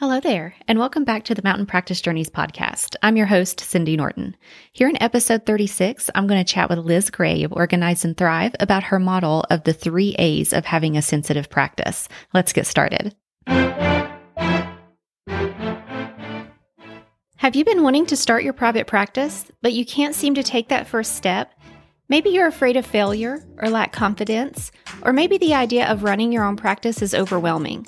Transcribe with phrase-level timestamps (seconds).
[0.00, 2.94] Hello there, and welcome back to the Mountain Practice Journeys podcast.
[3.02, 4.36] I'm your host, Cindy Norton.
[4.72, 8.54] Here in episode 36, I'm going to chat with Liz Gray of Organize and Thrive
[8.60, 12.08] about her model of the three A's of having a sensitive practice.
[12.32, 13.16] Let's get started.
[17.38, 20.68] Have you been wanting to start your private practice, but you can't seem to take
[20.68, 21.52] that first step?
[22.08, 24.70] Maybe you're afraid of failure or lack confidence,
[25.02, 27.84] or maybe the idea of running your own practice is overwhelming.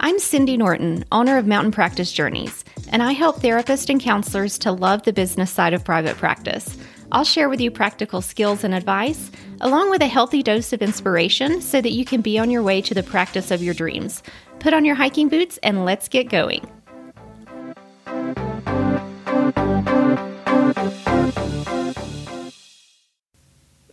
[0.00, 4.70] I'm Cindy Norton, owner of Mountain Practice Journeys, and I help therapists and counselors to
[4.70, 6.78] love the business side of private practice.
[7.10, 11.60] I'll share with you practical skills and advice, along with a healthy dose of inspiration
[11.60, 14.22] so that you can be on your way to the practice of your dreams.
[14.60, 16.70] Put on your hiking boots and let's get going.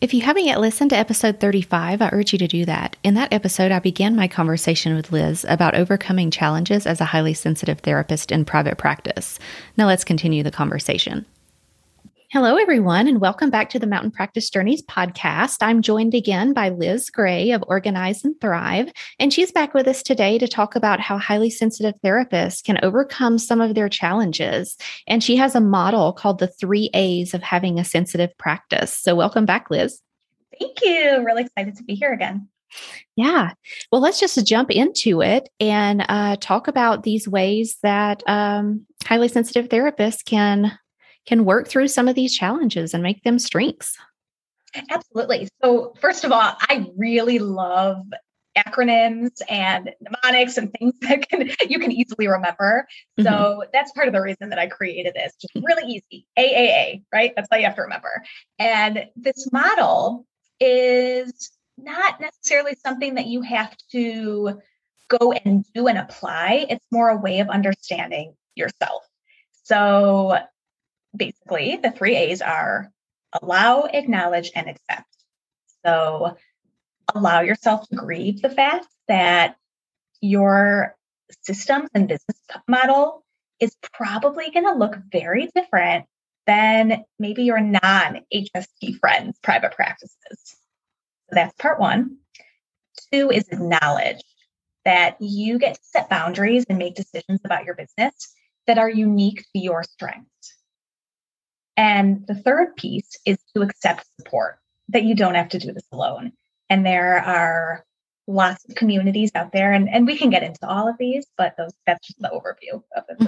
[0.06, 2.96] If you haven't yet listened to episode 35, I urge you to do that.
[3.04, 7.34] In that episode, I began my conversation with Liz about overcoming challenges as a highly
[7.34, 9.40] sensitive therapist in private practice.
[9.78, 11.26] Now let's continue the conversation.
[12.36, 15.60] Hello, everyone, and welcome back to the Mountain Practice Journeys podcast.
[15.62, 20.04] I'm joined again by Liz Gray of Organize and Thrive, and she's back with us
[20.04, 24.76] today to talk about how highly sensitive therapists can overcome some of their challenges.
[25.08, 28.92] And she has a model called the three A's of having a sensitive practice.
[28.92, 30.02] So, welcome back, Liz.
[30.60, 31.24] Thank you.
[31.26, 32.50] Really excited to be here again.
[33.16, 33.52] Yeah.
[33.94, 39.30] Well, let's just jump into it and uh, talk about these ways that um, highly
[39.30, 40.78] sensitive therapists can
[41.26, 43.98] can work through some of these challenges and make them strengths.
[44.90, 45.48] Absolutely.
[45.64, 48.06] So, first of all, I really love
[48.58, 52.88] acronyms and mnemonics and things that can you can easily remember.
[53.20, 53.70] So mm-hmm.
[53.74, 55.34] that's part of the reason that I created this.
[55.42, 56.26] Just really easy.
[56.38, 57.34] AAA, right?
[57.36, 58.24] That's all you have to remember.
[58.60, 60.26] And this model
[60.60, 64.62] is not necessarily something that you have to
[65.20, 66.66] go and do and apply.
[66.70, 69.04] It's more a way of understanding yourself.
[69.64, 70.38] So
[71.16, 72.92] basically, the three A's are
[73.42, 75.08] allow, acknowledge, and accept.
[75.86, 76.38] So,
[77.14, 79.56] allow yourself to grieve the fact that
[80.22, 80.96] your
[81.42, 83.24] systems and business model
[83.60, 86.06] is probably going to look very different
[86.46, 90.18] than maybe your non HST friends' private practices.
[91.30, 92.18] So that's part one.
[93.12, 94.22] Two is acknowledge
[94.84, 98.34] that you get to set boundaries and make decisions about your business
[98.68, 100.55] that are unique to your strengths.
[101.78, 104.60] And the third piece is to accept support,
[104.90, 106.32] that you don't have to do this alone.
[106.70, 107.86] And there are
[108.28, 111.56] lots of communities out there, and, and we can get into all of these, but
[111.58, 113.26] those that's just the overview of the mm-hmm.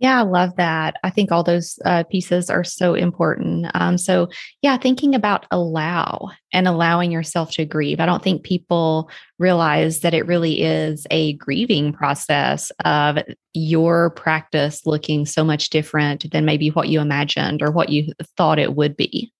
[0.00, 0.96] 3 Yeah, I love that.
[1.04, 3.66] I think all those uh, pieces are so important.
[3.74, 4.28] Um, so,
[4.62, 8.00] yeah, thinking about allow and allowing yourself to grieve.
[8.00, 13.18] I don't think people realize that it really is a grieving process of
[13.54, 18.58] your practice looking so much different than maybe what you imagined or what you thought
[18.58, 19.32] it would be.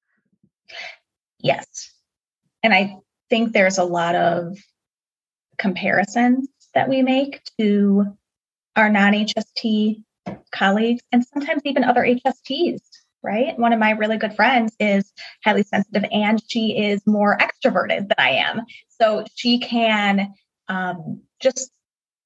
[1.38, 1.90] Yes.
[2.62, 2.96] And I
[3.30, 4.58] think there's a lot of
[5.58, 8.16] comparisons that we make to
[8.76, 10.02] our non HST
[10.52, 12.80] colleagues and sometimes even other HSTs,
[13.22, 13.58] right?
[13.58, 15.12] One of my really good friends is
[15.44, 18.62] highly sensitive and she is more extroverted than I am.
[18.88, 20.34] So she can
[20.68, 21.70] um, just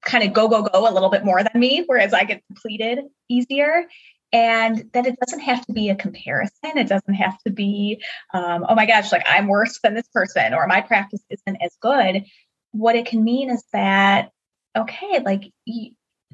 [0.05, 3.01] kind of go, go, go a little bit more than me, whereas I get completed
[3.29, 3.85] easier.
[4.33, 6.77] And that it doesn't have to be a comparison.
[6.77, 10.55] It doesn't have to be, um, oh my gosh, like I'm worse than this person
[10.55, 12.25] or my practice isn't as good.
[12.73, 14.33] What it can mean is that,
[14.77, 15.53] okay, like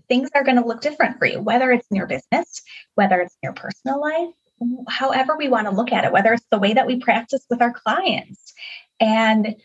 [0.09, 2.63] things are going to look different for you, whether it's in your business,
[2.95, 4.35] whether it's in your personal life,
[4.89, 7.63] however we want to look at it, whether it's the way that we practice with
[7.63, 8.53] our clients.
[8.99, 9.57] And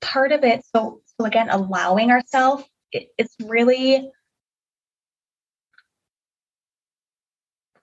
[0.00, 4.10] part of it, so, so again, allowing ourselves, it, it's really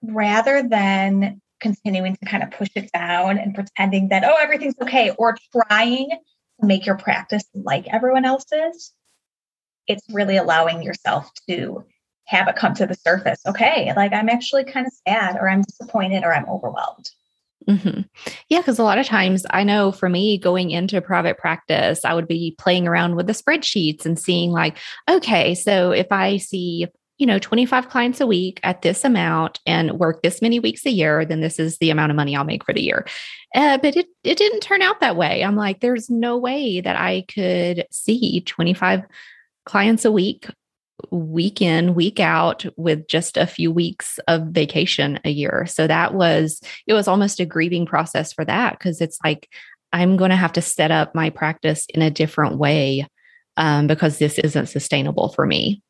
[0.02, 5.10] rather than continuing to kind of push it down and pretending that, oh, everything's okay,
[5.18, 6.08] or trying
[6.60, 8.92] to make your practice like everyone else's,
[9.90, 11.84] it's really allowing yourself to
[12.26, 13.40] have it come to the surface.
[13.46, 17.10] Okay, like I'm actually kind of sad, or I'm disappointed, or I'm overwhelmed.
[17.68, 18.02] Mm-hmm.
[18.48, 22.14] Yeah, because a lot of times I know for me going into private practice, I
[22.14, 24.78] would be playing around with the spreadsheets and seeing, like,
[25.08, 26.86] okay, so if I see,
[27.18, 30.90] you know, 25 clients a week at this amount and work this many weeks a
[30.90, 33.06] year, then this is the amount of money I'll make for the year.
[33.54, 35.42] Uh, but it, it didn't turn out that way.
[35.42, 39.02] I'm like, there's no way that I could see 25
[39.70, 40.48] clients a week,
[41.12, 45.64] week in, week out, with just a few weeks of vacation a year.
[45.66, 49.48] So that was, it was almost a grieving process for that because it's like,
[49.92, 53.06] I'm going to have to set up my practice in a different way
[53.56, 55.82] um, because this isn't sustainable for me.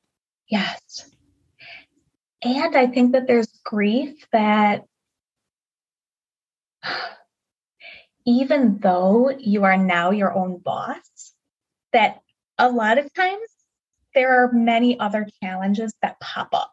[0.50, 1.08] Yes.
[2.42, 4.84] and I think that there's grief that
[8.26, 11.32] even though you are now your own boss,
[11.94, 12.20] that
[12.58, 13.49] a lot of times
[14.14, 16.72] there are many other challenges that pop up.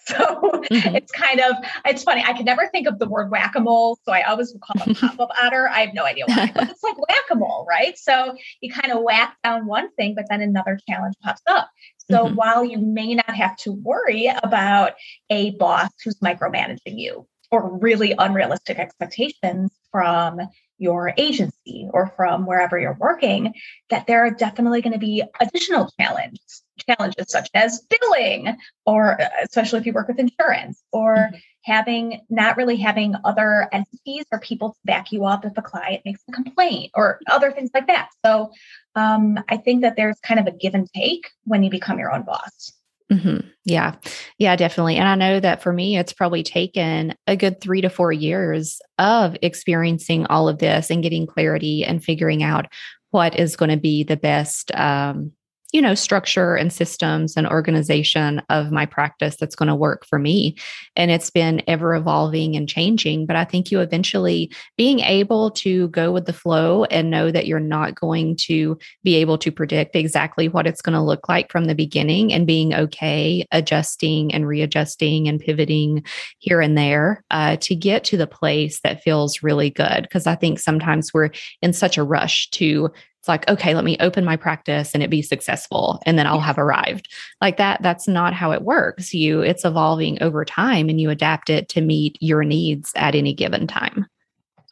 [0.06, 0.96] So mm-hmm.
[0.96, 1.52] it's kind of
[1.84, 2.24] it's funny.
[2.26, 5.68] I can never think of the word whack-a-mole, so I always call it pop-up otter.
[5.68, 7.96] I have no idea why, but it's like whack-a-mole, right?
[7.96, 11.68] So you kind of whack down one thing, but then another challenge pops up.
[12.10, 12.34] So mm-hmm.
[12.34, 14.94] while you may not have to worry about
[15.28, 20.40] a boss who's micromanaging you or really unrealistic expectations from
[20.80, 23.52] your agency or from wherever you're working,
[23.90, 28.56] that there are definitely going to be additional challenges, challenges such as billing,
[28.86, 31.36] or uh, especially if you work with insurance, or mm-hmm.
[31.64, 36.02] having not really having other entities or people to back you up if a client
[36.06, 38.08] makes a complaint or other things like that.
[38.24, 38.50] So
[38.94, 42.12] um, I think that there's kind of a give and take when you become your
[42.12, 42.72] own boss.
[43.12, 43.48] Mm-hmm.
[43.64, 43.96] Yeah.
[44.38, 44.96] Yeah, definitely.
[44.96, 48.80] And I know that for me, it's probably taken a good three to four years
[48.98, 52.66] of experiencing all of this and getting clarity and figuring out
[53.10, 55.32] what is going to be the best um,
[55.72, 60.18] you know structure and systems and organization of my practice that's going to work for
[60.18, 60.56] me.
[60.96, 65.88] And it's been ever evolving and changing but i think you eventually being able to
[65.88, 69.96] go with the flow and know that you're not going to be able to predict
[69.96, 74.46] exactly what it's going to look like from the beginning and being okay adjusting and
[74.46, 76.02] readjusting and pivoting
[76.38, 80.02] here and there uh, to get to the place that feels really good.
[80.02, 81.30] Because i think sometimes we're
[81.62, 82.90] in such a rush to
[83.20, 86.40] it's like okay let me open my practice and it be successful and then i'll
[86.40, 87.12] have arrived.
[87.40, 89.12] Like that that's not how it works.
[89.12, 93.34] You it's evolving over time and you adapt it to meet your needs at any
[93.34, 94.06] given time.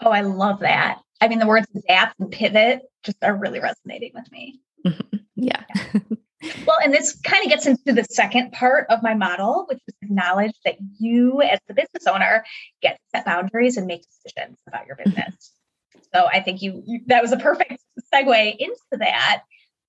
[0.01, 0.99] Oh i love that.
[1.21, 4.61] I mean the words adapt and pivot just are really resonating with me.
[4.87, 5.17] Mm-hmm.
[5.37, 6.01] yeah, yeah.
[6.67, 9.95] well and this kind of gets into the second part of my model which is
[10.03, 12.45] acknowledge that you as the business owner
[12.81, 15.11] get to set boundaries and make decisions about your mm-hmm.
[15.11, 15.53] business
[16.15, 17.83] so I think you, you that was a perfect
[18.15, 19.43] segue into that.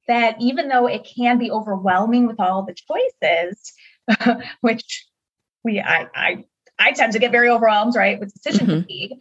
[0.07, 3.73] That even though it can be overwhelming with all the choices,
[4.61, 5.05] which
[5.63, 6.45] we I I
[6.79, 8.81] I tend to get very overwhelmed, right, with decision mm-hmm.
[8.81, 9.11] fatigue,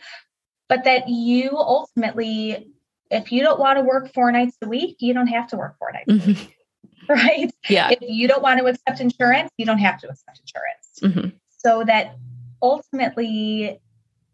[0.69, 2.73] but that you ultimately,
[3.11, 5.77] if you don't want to work four nights a week, you don't have to work
[5.79, 6.31] four nights mm-hmm.
[6.31, 6.55] a week.
[7.09, 7.51] Right.
[7.71, 7.89] Yeah.
[7.91, 11.17] If you don't want to accept insurance, you don't have to accept insurance.
[11.17, 11.37] Mm-hmm.
[11.57, 12.19] So that
[12.61, 13.81] ultimately,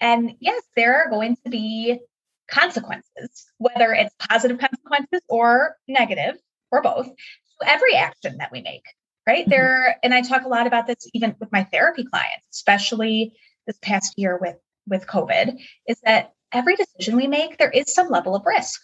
[0.01, 2.01] and yes, there are going to be
[2.49, 6.37] consequences, whether it's positive consequences or negative
[6.71, 8.85] or both, to every action that we make.
[9.27, 9.51] Right mm-hmm.
[9.51, 13.33] there, and I talk a lot about this even with my therapy clients, especially
[13.67, 14.57] this past year with
[14.87, 15.59] with COVID,
[15.89, 18.81] is that every decision we make, there is some level of risk.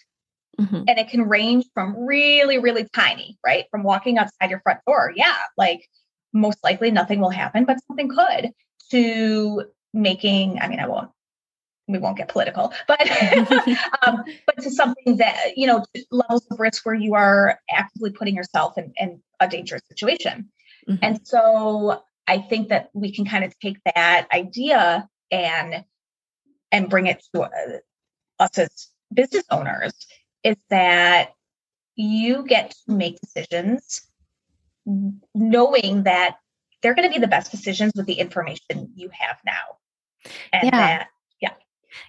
[0.59, 0.83] Mm-hmm.
[0.89, 3.67] And it can range from really, really tiny, right?
[3.71, 5.13] From walking outside your front door.
[5.15, 5.87] Yeah, like
[6.33, 8.51] most likely nothing will happen, but something could,
[8.91, 9.65] to
[9.95, 11.11] making, I mean, I won't
[11.93, 13.01] we won't get political, but
[14.07, 18.35] um, but to something that you know levels of risk where you are actively putting
[18.35, 20.51] yourself in, in a dangerous situation.
[20.89, 21.05] Mm-hmm.
[21.05, 25.85] And so I think that we can kind of take that idea and
[26.73, 27.49] and bring it to uh,
[28.39, 29.93] us as business owners
[30.45, 31.35] is that
[31.97, 34.03] you get to make decisions
[35.35, 36.37] knowing that
[36.81, 39.77] they're going to be the best decisions with the information you have now
[40.53, 40.71] and yeah.
[40.71, 41.09] that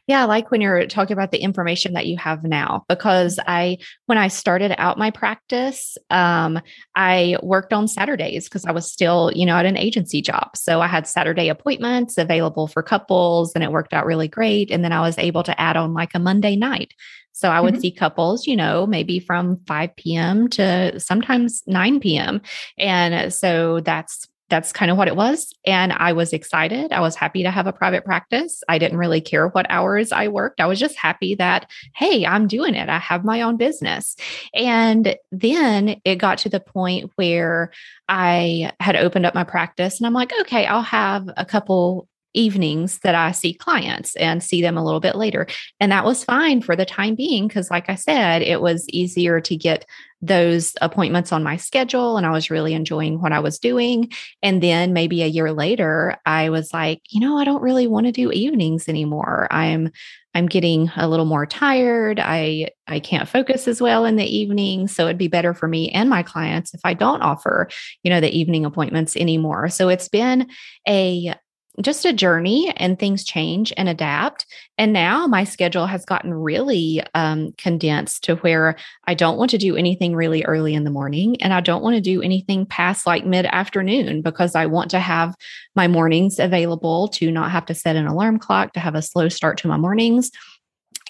[0.07, 3.77] yeah, I like when you're talking about the information that you have now because I
[4.05, 6.59] when I started out my practice, um,
[6.95, 10.55] I worked on Saturdays because I was still, you know, at an agency job.
[10.55, 14.71] So I had Saturday appointments available for couples and it worked out really great.
[14.71, 16.93] And then I was able to add on like a Monday night.
[17.33, 17.81] So I would mm-hmm.
[17.81, 20.47] see couples, you know, maybe from 5 p.m.
[20.49, 22.41] to sometimes 9 p.m.
[22.77, 25.55] And so that's that's kind of what it was.
[25.65, 26.91] And I was excited.
[26.91, 28.61] I was happy to have a private practice.
[28.69, 30.59] I didn't really care what hours I worked.
[30.59, 32.89] I was just happy that, hey, I'm doing it.
[32.89, 34.15] I have my own business.
[34.53, 37.71] And then it got to the point where
[38.07, 42.99] I had opened up my practice and I'm like, okay, I'll have a couple evenings
[42.99, 45.47] that I see clients and see them a little bit later.
[45.79, 49.41] And that was fine for the time being because, like I said, it was easier
[49.41, 49.85] to get
[50.21, 54.11] those appointments on my schedule and I was really enjoying what I was doing.
[54.43, 58.05] And then maybe a year later, I was like, you know, I don't really want
[58.05, 59.47] to do evenings anymore.
[59.49, 59.91] I'm
[60.33, 62.19] I'm getting a little more tired.
[62.19, 65.89] I I can't focus as well in the evening, so it'd be better for me
[65.89, 67.67] and my clients if I don't offer,
[68.03, 69.69] you know, the evening appointments anymore.
[69.69, 70.47] So it's been
[70.87, 71.35] a
[71.79, 74.45] just a journey and things change and adapt.
[74.77, 78.75] And now my schedule has gotten really um, condensed to where
[79.05, 81.95] I don't want to do anything really early in the morning and I don't want
[81.95, 85.33] to do anything past like mid afternoon because I want to have
[85.75, 89.29] my mornings available to not have to set an alarm clock, to have a slow
[89.29, 90.29] start to my mornings.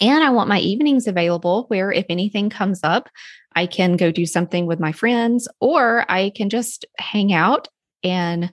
[0.00, 3.08] And I want my evenings available where if anything comes up,
[3.54, 7.68] I can go do something with my friends or I can just hang out
[8.02, 8.52] and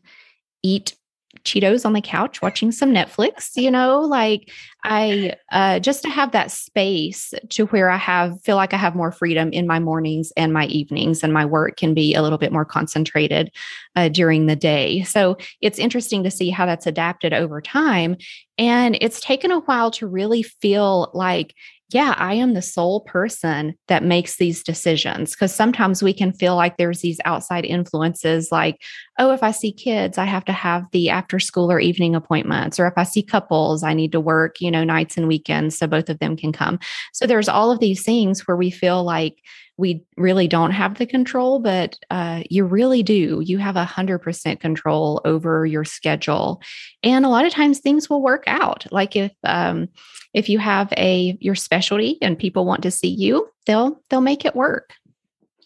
[0.63, 0.95] eat
[1.43, 4.51] Cheetos on the couch watching some Netflix, you know, like
[4.83, 8.95] I uh just to have that space to where I have feel like I have
[8.95, 12.38] more freedom in my mornings and my evenings and my work can be a little
[12.38, 13.51] bit more concentrated
[13.95, 15.03] uh, during the day.
[15.03, 18.15] So it's interesting to see how that's adapted over time
[18.57, 21.53] and it's taken a while to really feel like
[21.91, 25.31] yeah, I am the sole person that makes these decisions.
[25.31, 28.79] Because sometimes we can feel like there's these outside influences, like,
[29.17, 32.79] oh, if I see kids, I have to have the after school or evening appointments.
[32.79, 35.88] Or if I see couples, I need to work, you know, nights and weekends so
[35.88, 36.79] both of them can come.
[37.13, 39.38] So there's all of these things where we feel like
[39.77, 43.41] we really don't have the control, but uh, you really do.
[43.43, 46.61] You have a hundred percent control over your schedule,
[47.01, 48.85] and a lot of times things will work out.
[48.91, 49.88] Like if um,
[50.33, 54.43] if you have a your specialty and people want to see you, they'll they'll make
[54.43, 54.91] it work.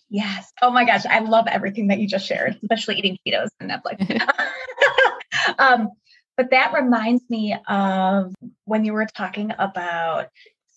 [0.10, 0.51] Yes.
[0.62, 4.22] Oh my gosh, I love everything that you just shared, especially eating Cheetos and Netflix.
[5.57, 5.89] um,
[6.37, 8.33] but that reminds me of
[8.65, 10.27] when you were talking about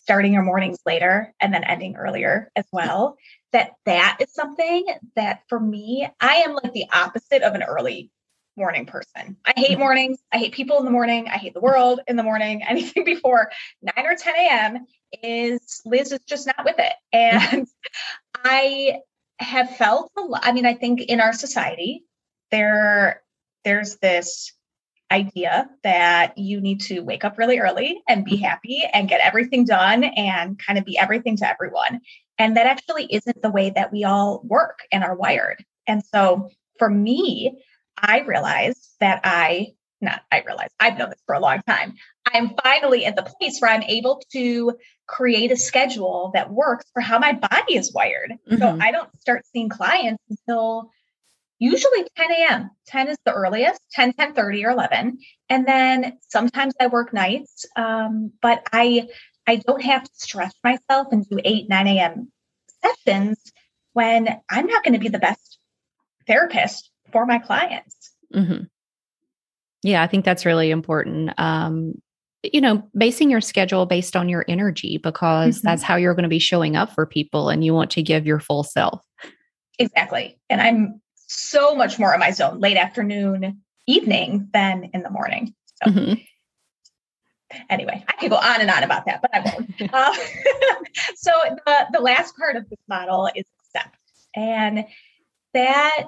[0.02, 3.16] starting your mornings later and then ending earlier as well
[3.52, 4.86] that that is something
[5.16, 8.10] that for me i am like the opposite of an early
[8.58, 9.36] morning person.
[9.44, 9.80] I hate mm-hmm.
[9.80, 10.18] mornings.
[10.32, 11.28] I hate people in the morning.
[11.28, 12.62] I hate the world in the morning.
[12.66, 13.50] Anything before
[13.82, 14.86] 9 or 10 a.m
[15.22, 16.92] is liz is just not with it.
[17.12, 17.66] And
[18.44, 18.98] i
[19.38, 22.04] have felt a lot i mean i think in our society
[22.50, 23.22] there
[23.64, 24.52] there's this
[25.10, 29.64] idea that you need to wake up really early and be happy and get everything
[29.64, 32.00] done and kind of be everything to everyone.
[32.38, 35.64] And that actually isn't the way that we all work and are wired.
[35.86, 37.62] And so for me,
[37.96, 39.68] I realized that I,
[40.00, 41.94] not I realized, I've known this for a long time.
[42.32, 47.00] I'm finally at the place where I'm able to create a schedule that works for
[47.00, 48.32] how my body is wired.
[48.50, 48.58] Mm-hmm.
[48.58, 50.90] So I don't start seeing clients until
[51.58, 56.74] usually 10 a.m 10 is the earliest 10 10 30 or 11 and then sometimes
[56.80, 59.06] i work nights um, but i
[59.46, 62.32] i don't have to stress myself and do 8 9 a.m
[62.84, 63.40] sessions
[63.92, 65.58] when i'm not going to be the best
[66.26, 68.12] therapist for my clients.
[68.34, 68.64] Mm-hmm.
[69.82, 71.32] yeah i think that's really important.
[71.38, 71.94] Um,
[72.52, 75.66] you know basing your schedule based on your energy because mm-hmm.
[75.66, 78.26] that's how you're going to be showing up for people and you want to give
[78.26, 79.00] your full self.
[79.78, 80.38] Exactly.
[80.50, 85.54] And i'm so much more in my zone late afternoon, evening than in the morning.
[85.82, 86.14] So, mm-hmm.
[87.68, 89.92] anyway, I could go on and on about that, but I won't.
[89.92, 90.14] uh,
[91.16, 91.30] so,
[91.66, 93.96] the, the last part of this model is accept.
[94.34, 94.84] And
[95.54, 96.06] that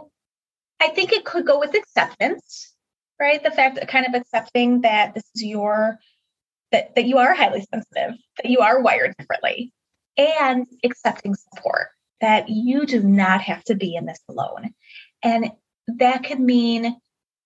[0.81, 2.75] I think it could go with acceptance,
[3.19, 3.43] right?
[3.43, 5.99] The fact that kind of accepting that this is your
[6.71, 9.73] that, that you are highly sensitive, that you are wired differently,
[10.19, 11.89] and accepting support
[12.21, 14.75] that you do not have to be in this alone.
[15.23, 15.53] And
[15.89, 16.97] that could mean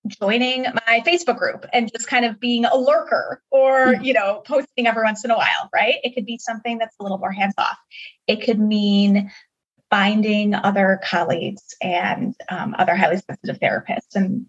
[0.07, 4.05] joining my Facebook group and just kind of being a lurker or, mm-hmm.
[4.05, 5.97] you know, posting every once in a while, right?
[6.03, 7.79] It could be something that's a little more hands off.
[8.27, 9.31] It could mean
[9.91, 14.47] finding other colleagues and um, other highly sensitive therapists and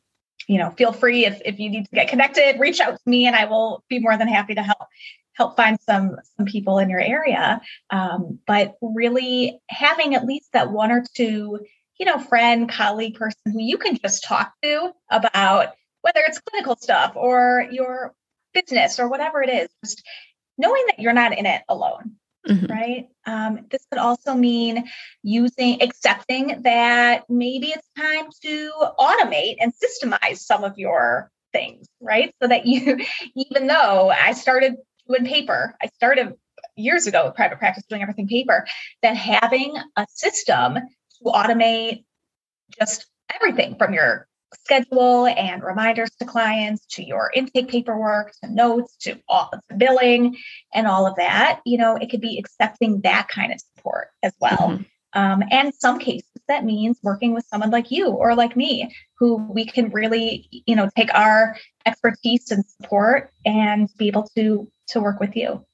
[0.48, 3.27] you know feel free if, if you need to get connected reach out to me
[3.27, 4.88] and i will be more than happy to help
[5.34, 10.72] help find some some people in your area um, but really having at least that
[10.72, 11.60] one or two
[12.00, 16.76] you know, friend, colleague, person who you can just talk to about whether it's clinical
[16.76, 18.14] stuff or your
[18.54, 20.04] business or whatever it is, just
[20.58, 22.16] knowing that you're not in it alone.
[22.48, 22.66] Mm-hmm.
[22.66, 23.08] Right.
[23.26, 24.84] Um, this could also mean
[25.22, 32.36] using, accepting that maybe it's time to automate and systemize some of your things, right?
[32.42, 33.00] So that you,
[33.36, 34.76] even though I started
[35.08, 36.34] doing paper, I started
[36.76, 38.68] years ago with private practice doing everything paper,
[39.04, 40.80] that having a system
[41.24, 42.03] to automate
[42.80, 48.96] just everything from your schedule and reminders to clients to your intake paperwork to notes
[48.98, 50.36] to all to billing
[50.74, 54.34] and all of that you know it could be accepting that kind of support as
[54.39, 54.84] well mm-hmm.
[55.20, 59.36] um, and some cases that means working with someone like you or like me who
[59.51, 65.01] we can really you know take our expertise and support and be able to to
[65.01, 65.65] work with you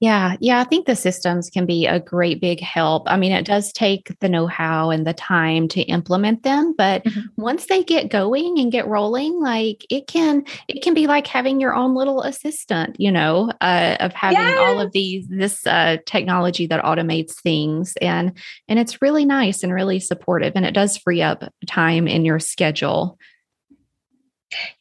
[0.00, 3.02] Yeah, yeah, I think the systems can be a great big help.
[3.06, 7.04] I mean, it does take the know how and the time to implement them, but
[7.04, 7.20] mm-hmm.
[7.36, 11.60] once they get going and get rolling, like it can, it can be like having
[11.60, 14.58] your own little assistant, you know, uh, of having yes.
[14.58, 18.32] all of these this uh, technology that automates things, and
[18.68, 22.38] and it's really nice and really supportive, and it does free up time in your
[22.38, 23.18] schedule.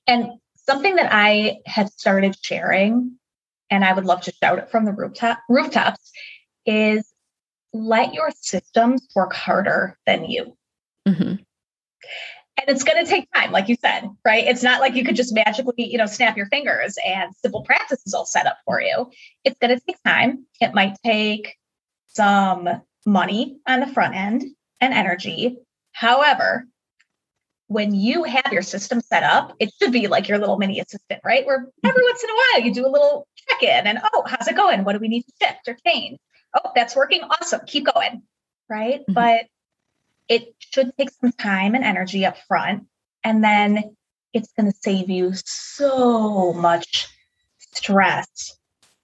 [0.08, 3.20] And something that I had started sharing
[3.70, 6.12] and I would love to shout it from the rooftop rooftops
[6.66, 7.14] is
[7.74, 10.56] let your systems work harder than you.
[11.08, 11.36] Mm-hmm.
[12.60, 14.46] And it's going to take time, like you said, right?
[14.46, 18.02] It's not like you could just magically, you know, snap your fingers and simple practice
[18.06, 19.10] is all set up for you.
[19.46, 20.46] It's going to take time.
[20.60, 21.56] It might take
[22.08, 22.68] some
[23.06, 24.44] money on the front end
[24.82, 25.58] and energy.
[25.94, 26.66] However,
[27.70, 31.22] when you have your system set up, it should be like your little mini assistant,
[31.24, 31.46] right?
[31.46, 34.48] Where every once in a while you do a little check in and, oh, how's
[34.48, 34.84] it going?
[34.84, 36.18] What do we need to shift or change?
[36.56, 37.22] Oh, that's working.
[37.22, 37.62] Awesome.
[37.68, 38.24] Keep going.
[38.68, 39.02] Right.
[39.02, 39.14] Mm-hmm.
[39.14, 39.46] But
[40.28, 42.88] it should take some time and energy up front.
[43.24, 43.96] And then
[44.34, 47.08] it's going to save you so much
[47.60, 48.58] stress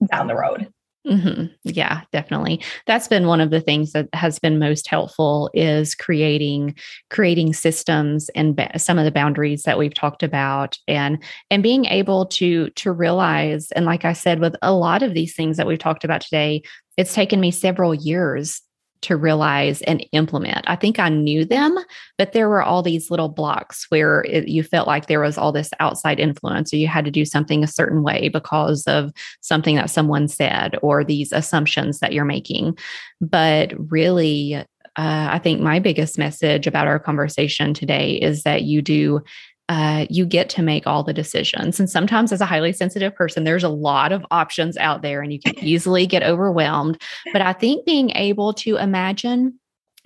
[0.10, 0.74] down the road.
[1.06, 1.46] Mm-hmm.
[1.64, 2.62] Yeah, definitely.
[2.88, 6.76] That's been one of the things that has been most helpful is creating
[7.12, 11.22] creating systems and ba- some of the boundaries that we've talked about, and
[11.52, 13.72] and being able to to realize.
[13.74, 16.64] And like I said, with a lot of these things that we've talked about today,
[16.98, 18.62] it's taken me several years
[19.06, 20.66] to realize and implement.
[20.68, 21.78] I think I knew them,
[22.18, 25.52] but there were all these little blocks where it, you felt like there was all
[25.52, 29.76] this outside influence or you had to do something a certain way because of something
[29.76, 32.78] that someone said or these assumptions that you're making.
[33.22, 34.64] But really, uh,
[34.98, 39.22] I think my biggest message about our conversation today is that you do
[39.67, 41.79] uh, you get to make all the decisions.
[41.79, 45.34] And sometimes, as a highly sensitive person, there's a lot of options out there and
[45.34, 47.01] you can easily get overwhelmed.
[47.34, 49.60] But I think being able to imagine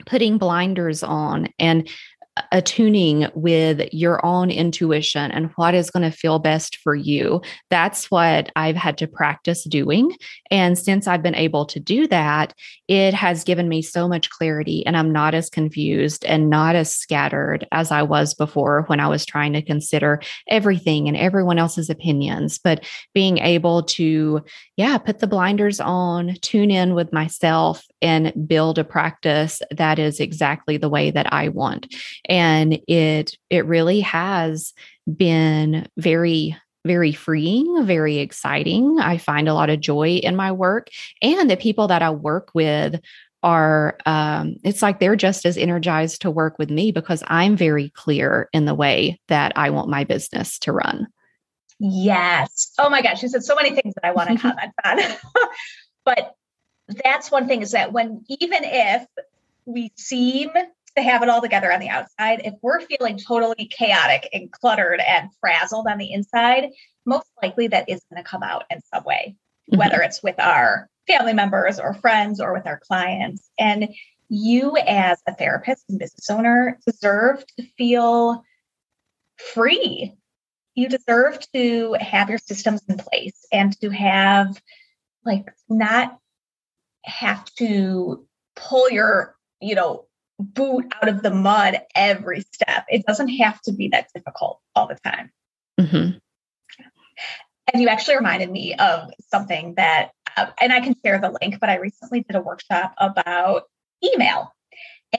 [0.06, 1.90] putting blinders on and
[2.52, 7.42] attuning with your own intuition and what is going to feel best for you.
[7.70, 10.16] That's what I've had to practice doing.
[10.50, 12.54] And since I've been able to do that,
[12.90, 16.92] it has given me so much clarity and I'm not as confused and not as
[16.94, 20.20] scattered as I was before when I was trying to consider
[20.50, 22.58] everything and everyone else's opinions.
[22.58, 24.44] But being able to,
[24.76, 30.20] yeah, put the blinders on, tune in with myself and build a practice that is
[30.20, 31.94] exactly the way that I want
[32.26, 34.74] and it it really has
[35.18, 39.00] been very very freeing, very exciting.
[39.00, 40.90] I find a lot of joy in my work,
[41.22, 43.00] and the people that I work with
[43.42, 47.90] are um, it's like they're just as energized to work with me because I'm very
[47.90, 51.08] clear in the way that I want my business to run.
[51.80, 52.74] Yes.
[52.78, 55.00] Oh my gosh, you said so many things that I want to comment on.
[56.06, 56.36] but
[57.04, 59.06] that's one thing is that when even if
[59.66, 60.50] we seem
[61.00, 62.42] to have it all together on the outside.
[62.44, 66.72] If we're feeling totally chaotic and cluttered and frazzled on the inside,
[67.06, 69.36] most likely that is going to come out in some way,
[69.72, 69.80] mm-hmm.
[69.80, 73.50] whether it's with our family members or friends or with our clients.
[73.58, 73.90] And
[74.30, 78.44] you, as a therapist and business owner, deserve to feel
[79.38, 80.14] free.
[80.76, 84.62] You deserve to have your systems in place and to have,
[85.26, 86.20] like, not
[87.04, 90.06] have to pull your, you know,
[90.40, 92.86] boot out of the mud every step.
[92.90, 95.32] It doesn't have to be that difficult all the time.
[95.80, 96.18] Mm-hmm.
[97.72, 101.60] And you actually reminded me of something that, uh, and I can share the link,
[101.60, 103.64] but I recently did a workshop about
[104.04, 104.54] email.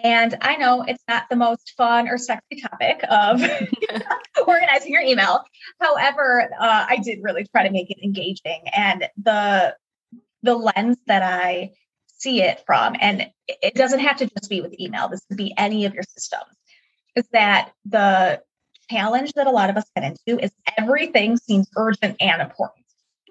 [0.03, 3.43] And I know it's not the most fun or sexy topic of
[4.47, 5.45] organizing your email.
[5.81, 8.63] However, uh, I did really try to make it engaging.
[8.75, 9.77] And the
[10.43, 11.73] the lens that I
[12.21, 15.55] see it from, and it doesn't have to just be with email, this could be
[15.57, 16.55] any of your systems,
[17.17, 18.41] is that the
[18.91, 22.85] challenge that a lot of us get into is everything seems urgent and important.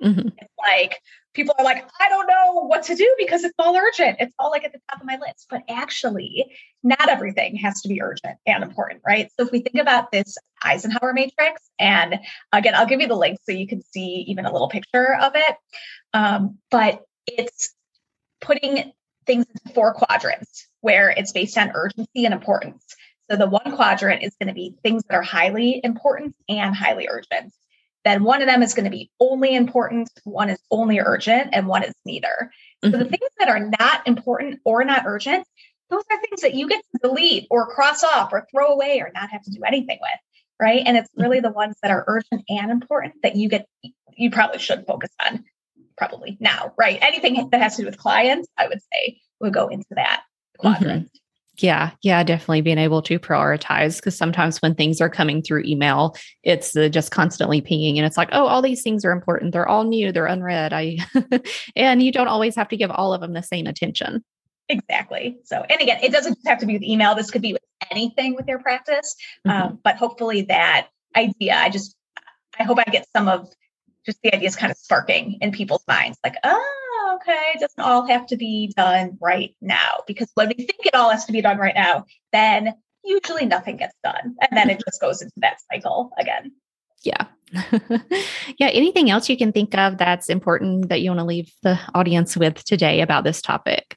[0.04, 0.30] Mm-hmm.
[0.38, 1.02] It's like
[1.34, 4.18] people are like, I don't know what to do because it's all urgent.
[4.20, 5.48] It's all like at the top of my list.
[5.50, 6.46] But actually,
[6.84, 9.30] not everything has to be urgent and important, right?
[9.38, 12.20] So if we think about this Eisenhower matrix, and
[12.54, 15.34] again, I'll give you the link so you can see even a little picture of
[15.36, 15.56] it.
[16.14, 17.74] Um, but it's
[18.42, 18.92] putting
[19.26, 22.84] things into four quadrants where it's based on urgency and importance.
[23.30, 27.08] So the one quadrant is going to be things that are highly important and highly
[27.10, 27.54] urgent.
[28.06, 31.68] Then one of them is going to be only important, one is only urgent, and
[31.68, 32.52] one is neither.
[32.84, 33.00] So mm-hmm.
[33.00, 35.46] the things that are not important or not urgent,
[35.90, 39.12] those are things that you get to delete or cross off or throw away or
[39.14, 40.12] not have to do anything with.
[40.62, 40.82] Right.
[40.86, 41.48] And it's really mm-hmm.
[41.48, 43.68] the ones that are urgent and important that you get,
[44.18, 45.46] you probably should focus on
[46.00, 46.98] probably now, right?
[47.02, 50.24] Anything that has to do with clients, I would say would go into that
[50.58, 51.06] quadrant.
[51.06, 51.16] Mm-hmm.
[51.62, 56.16] Yeah, yeah, definitely being able to prioritize because sometimes when things are coming through email,
[56.42, 59.52] it's uh, just constantly pinging and it's like, oh, all these things are important.
[59.52, 60.72] They're all new, they're unread.
[60.72, 61.00] I
[61.76, 64.24] and you don't always have to give all of them the same attention.
[64.70, 65.38] Exactly.
[65.44, 67.14] So, and again, it doesn't have to be with email.
[67.14, 69.16] This could be with anything with your practice.
[69.46, 69.62] Mm-hmm.
[69.62, 71.94] Um, but hopefully, that idea, I just,
[72.58, 73.50] I hope I get some of
[74.10, 77.84] just the idea is kind of sparking in people's minds like, oh, okay, it doesn't
[77.84, 80.04] all have to be done right now.
[80.08, 83.78] Because when we think it all has to be done right now, then usually nothing
[83.78, 84.36] gets done.
[84.42, 86.52] And then it just goes into that cycle again.
[87.04, 87.26] Yeah.
[88.58, 88.68] yeah.
[88.68, 92.36] Anything else you can think of that's important that you want to leave the audience
[92.36, 93.96] with today about this topic?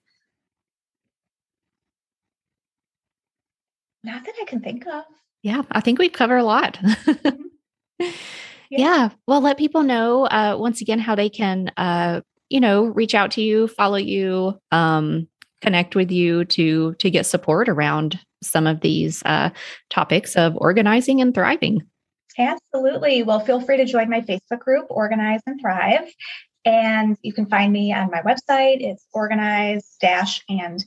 [4.05, 5.05] Not that I can think of.
[5.43, 6.75] Yeah, I think we've covered a lot.
[6.75, 8.11] Mm-hmm.
[8.73, 8.79] Yeah.
[8.79, 9.09] yeah.
[9.27, 13.31] Well, let people know uh, once again how they can, uh, you know, reach out
[13.33, 15.29] to you, follow you, um,
[15.61, 19.51] connect with you to to get support around some of these uh,
[19.91, 21.83] topics of organizing and thriving.
[22.39, 23.23] Absolutely.
[23.23, 26.11] Well, feel free to join my Facebook group, Organize and Thrive.
[26.65, 28.81] And you can find me on my website.
[28.81, 29.97] It's organize
[30.49, 30.83] and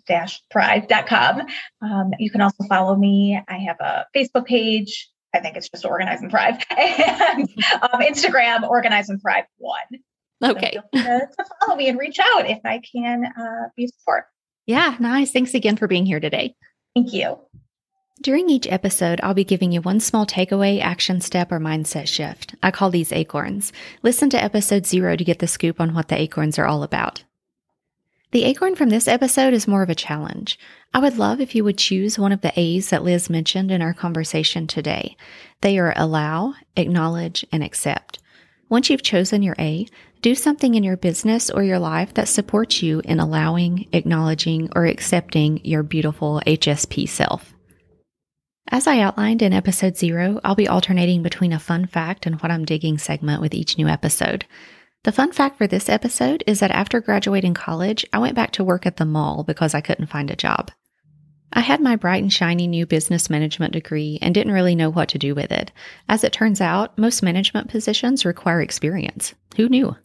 [0.51, 1.41] thrive.com.
[1.83, 3.39] Um, you can also follow me.
[3.47, 5.09] I have a Facebook page.
[5.35, 6.63] I think it's just organize and thrive.
[6.77, 7.49] And
[7.81, 9.99] um, Instagram, organize and thrive one.
[10.43, 10.79] Okay.
[10.93, 14.25] So to, to, follow me and reach out if I can uh, be support.
[14.65, 15.31] Yeah, nice.
[15.31, 16.55] Thanks again for being here today.
[16.95, 17.39] Thank you.
[18.21, 22.55] During each episode, I'll be giving you one small takeaway, action step, or mindset shift.
[22.63, 23.73] I call these acorns.
[24.03, 27.23] Listen to episode zero to get the scoop on what the acorns are all about.
[28.35, 30.59] The acorn from this episode is more of a challenge.
[30.93, 33.81] I would love if you would choose one of the A's that Liz mentioned in
[33.81, 35.15] our conversation today.
[35.61, 38.19] They are allow, acknowledge, and accept.
[38.67, 39.87] Once you've chosen your A,
[40.21, 44.85] do something in your business or your life that supports you in allowing, acknowledging, or
[44.85, 47.53] accepting your beautiful HSP self.
[48.67, 52.51] As I outlined in episode zero, I'll be alternating between a fun fact and what
[52.51, 54.43] I'm digging segment with each new episode.
[55.05, 58.63] The fun fact for this episode is that after graduating college, I went back to
[58.63, 60.71] work at the mall because I couldn't find a job.
[61.53, 65.09] I had my bright and shiny new business management degree and didn't really know what
[65.09, 65.71] to do with it.
[66.09, 69.35] As it turns out, most management positions require experience.
[69.57, 69.95] Who knew?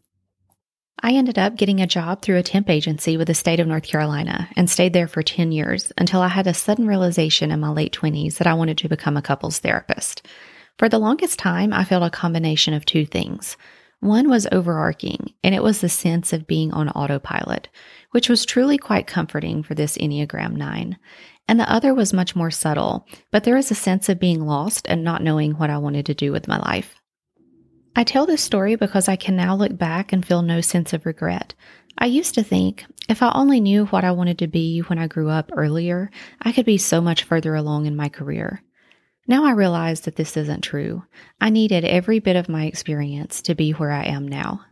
[1.03, 3.85] I ended up getting a job through a temp agency with the state of North
[3.85, 7.71] Carolina and stayed there for 10 years until I had a sudden realization in my
[7.71, 10.27] late 20s that I wanted to become a couples therapist.
[10.79, 13.57] For the longest time, I felt a combination of two things.
[14.01, 17.69] One was overarching, and it was the sense of being on autopilot,
[18.13, 20.97] which was truly quite comforting for this Enneagram 9.
[21.47, 24.87] And the other was much more subtle, but there was a sense of being lost
[24.89, 26.95] and not knowing what I wanted to do with my life.
[27.95, 31.05] I tell this story because I can now look back and feel no sense of
[31.05, 31.55] regret.
[31.99, 35.09] I used to think if I only knew what I wanted to be when I
[35.09, 36.11] grew up earlier,
[36.41, 38.63] I could be so much further along in my career.
[39.27, 41.05] Now I realize that this isn't true.
[41.41, 44.65] I needed every bit of my experience to be where I am now.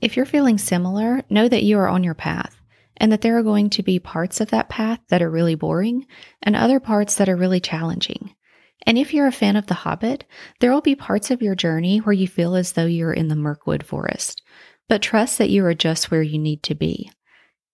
[0.00, 2.56] If you're feeling similar, know that you are on your path
[2.96, 6.06] and that there are going to be parts of that path that are really boring
[6.42, 8.34] and other parts that are really challenging.
[8.86, 10.24] And if you're a fan of The Hobbit,
[10.60, 13.36] there will be parts of your journey where you feel as though you're in the
[13.36, 14.42] Mirkwood Forest,
[14.88, 17.10] but trust that you are just where you need to be.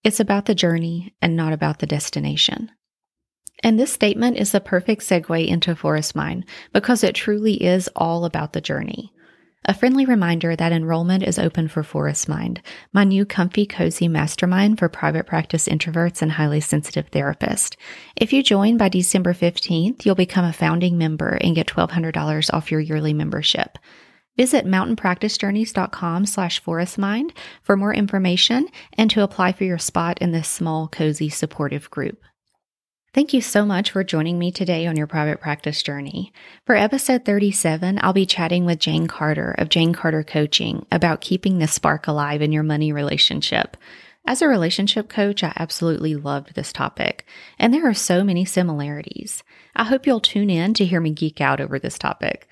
[0.03, 2.71] It's about the journey and not about the destination.
[3.63, 8.25] And this statement is the perfect segue into Forest Mind because it truly is all
[8.25, 9.11] about the journey.
[9.69, 12.61] A friendly reminder that enrollment is open for Forest Mind,
[12.93, 17.75] my new comfy, cozy mastermind for private practice introverts and highly sensitive therapists.
[18.15, 22.71] If you join by December 15th, you'll become a founding member and get $1,200 off
[22.71, 23.77] your yearly membership.
[24.37, 30.47] Visit mountainpracticejourneys.com slash forestmind for more information and to apply for your spot in this
[30.47, 32.21] small, cozy, supportive group.
[33.17, 36.31] Thank you so much for joining me today on your private practice journey.
[36.67, 41.57] For episode 37, I'll be chatting with Jane Carter of Jane Carter Coaching about keeping
[41.57, 43.75] the spark alive in your money relationship.
[44.27, 47.25] As a relationship coach, I absolutely loved this topic,
[47.57, 49.43] and there are so many similarities.
[49.75, 52.47] I hope you'll tune in to hear me geek out over this topic.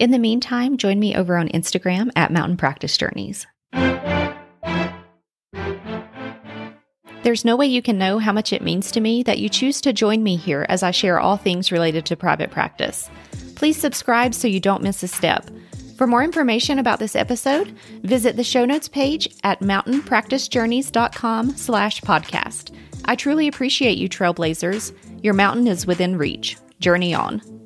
[0.00, 3.46] In the meantime, join me over on Instagram at Mountain Practice Journeys.
[7.22, 9.80] There's no way you can know how much it means to me that you choose
[9.82, 13.10] to join me here as I share all things related to private practice.
[13.56, 15.50] Please subscribe so you don't miss a step.
[15.98, 22.74] For more information about this episode, visit the show notes page at mountainpracticejourneys.com slash podcast.
[23.04, 24.94] I truly appreciate you, trailblazers.
[25.22, 26.56] Your mountain is within reach.
[26.80, 27.59] Journey on.